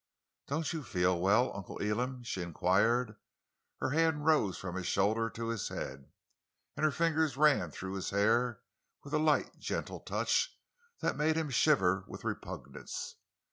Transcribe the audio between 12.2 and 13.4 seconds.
repugnance.